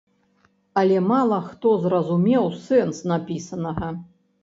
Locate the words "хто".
1.51-1.75